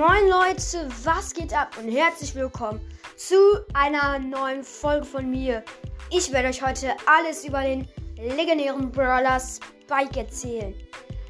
[0.00, 2.80] Moin Leute, was geht ab und herzlich willkommen
[3.18, 3.36] zu
[3.74, 5.62] einer neuen Folge von mir.
[6.10, 10.72] Ich werde euch heute alles über den legendären Brawler Spike erzählen.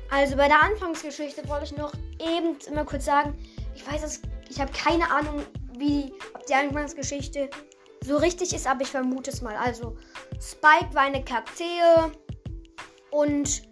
[0.09, 3.37] Also bei der Anfangsgeschichte wollte ich noch eben immer kurz sagen,
[3.75, 5.45] ich weiß es, ich habe keine Ahnung,
[5.77, 7.51] wie ob die Anfangsgeschichte
[8.05, 9.57] so richtig ist, aber ich vermute es mal.
[9.57, 9.97] Also
[10.41, 12.13] Spike war eine Kakteen
[13.11, 13.63] und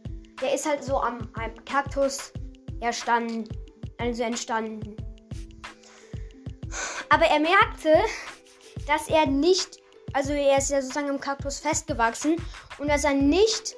[0.42, 2.32] der ist halt so am einem Kaktus
[2.80, 3.48] erstanden
[3.98, 4.96] also entstanden.
[7.08, 7.94] Aber er merkte,
[8.86, 9.80] dass er nicht,
[10.12, 12.36] also er ist ja sozusagen im Kaktus festgewachsen
[12.78, 13.74] und dass er nicht,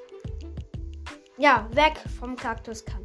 [1.38, 3.02] ja, weg vom Kaktus kann.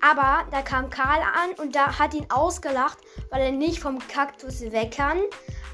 [0.00, 2.98] Aber da kam Karl an und da hat ihn ausgelacht,
[3.30, 5.20] weil er nicht vom Kaktus weg kann.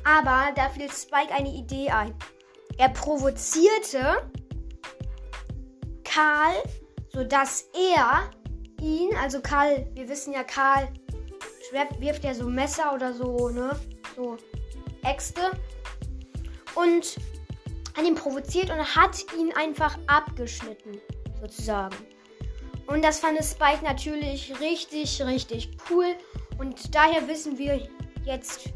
[0.04, 2.14] Aber da fiel Spike eine Idee ein.
[2.78, 4.30] Er provozierte
[6.04, 6.54] Karl,
[7.12, 8.30] sodass er
[8.82, 10.88] ihn, also Karl, wir wissen ja, Karl
[11.98, 13.70] wirft ja so Messer oder so, ne?
[14.16, 14.36] So
[15.04, 15.40] Äxte.
[16.74, 17.16] Und
[17.96, 21.00] hat ihn provoziert und hat ihn einfach abgeschnitten,
[21.40, 21.96] sozusagen.
[22.86, 26.14] Und das fand Spike natürlich richtig, richtig cool.
[26.58, 27.88] Und daher wissen wir
[28.24, 28.70] jetzt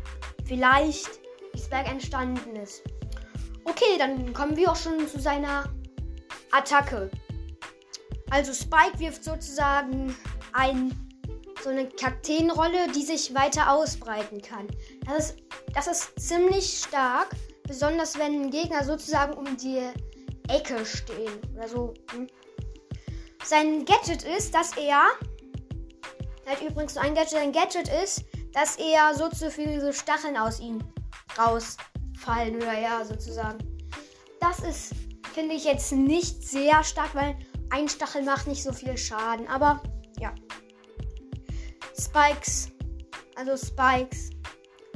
[0.44, 1.20] vielleicht,
[1.52, 2.82] wie Spike entstanden ist.
[3.64, 5.64] Okay, dann kommen wir auch schon zu seiner
[6.52, 7.10] Attacke.
[8.30, 10.16] Also Spike wirft sozusagen
[10.52, 10.92] ein,
[11.62, 14.66] so eine Kakteenrolle, die sich weiter ausbreiten kann.
[15.06, 15.36] Das ist,
[15.74, 17.28] das ist ziemlich stark,
[17.66, 19.82] besonders wenn Gegner sozusagen um die
[20.48, 21.94] Ecke stehen oder so.
[22.12, 22.26] Hm.
[23.44, 25.04] Sein Gadget ist, dass er,
[26.44, 30.36] er hat übrigens so ein Gadget, sein Gadget ist, dass er so zu viele Stacheln
[30.36, 30.80] aus ihm
[31.38, 33.58] rausfallen oder ja, sozusagen.
[34.40, 34.94] Das ist,
[35.34, 37.36] finde ich jetzt nicht sehr stark, weil
[37.70, 39.82] ein Stachel macht nicht so viel Schaden, aber
[40.18, 40.34] ja.
[41.98, 42.70] Spikes.
[43.36, 44.30] Also Spikes.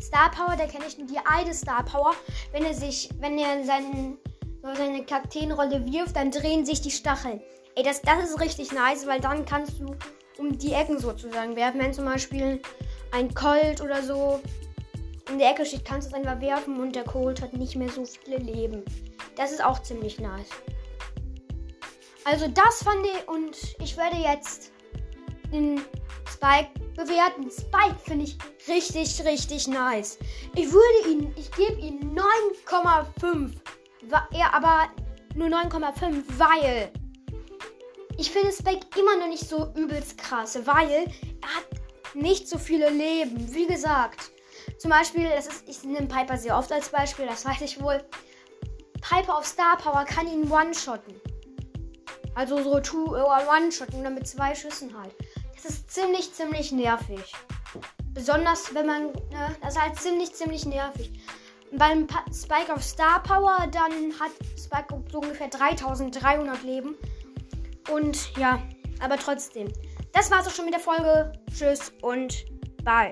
[0.00, 2.12] Star Power, da kenne ich nur die eine Star Power.
[2.52, 4.18] Wenn er sich, wenn er seinen,
[4.62, 7.40] seine Kakteenrolle wirft, dann drehen sich die Stacheln.
[7.76, 9.94] Ey, das, das ist richtig nice, weil dann kannst du
[10.38, 11.80] um die Ecken sozusagen werfen.
[11.80, 12.60] Wenn zum Beispiel
[13.12, 14.40] ein Colt oder so
[15.30, 17.88] in der Ecke steht, kannst du es einfach werfen und der Colt hat nicht mehr
[17.88, 18.84] so viele Leben.
[19.36, 20.48] Das ist auch ziemlich nice.
[22.30, 24.70] Also das fand ich und ich werde jetzt
[25.52, 25.80] den
[26.28, 27.50] Spike bewerten.
[27.50, 30.16] Spike finde ich richtig, richtig nice.
[30.54, 32.16] Ich würde ihn, ich gebe ihm
[32.68, 33.50] 9,5.
[34.30, 34.90] Ja, aber
[35.34, 36.92] nur 9,5, weil
[38.16, 42.90] ich finde Spike immer noch nicht so übelst krass, weil er hat nicht so viele
[42.90, 43.52] Leben.
[43.52, 44.30] Wie gesagt,
[44.78, 48.04] zum Beispiel, das ist, ich nehme Piper sehr oft als Beispiel, das weiß ich wohl.
[49.00, 51.20] Piper auf Star Power kann ihn one-shotten.
[52.34, 55.14] Also so two äh, One-Shot oder mit zwei Schüssen halt.
[55.54, 57.32] Das ist ziemlich, ziemlich nervig.
[58.12, 61.12] Besonders wenn man, ne, das ist halt ziemlich, ziemlich nervig.
[61.72, 66.96] Beim pa Spike of Star Power, dann hat Spike so ungefähr 3300 Leben.
[67.92, 68.62] Und ja,
[69.00, 69.72] aber trotzdem.
[70.12, 71.32] Das war's auch schon mit der Folge.
[71.52, 72.44] Tschüss und
[72.84, 73.10] bye.